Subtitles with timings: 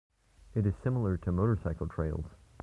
[0.55, 2.25] It is similar to motorcycle trials.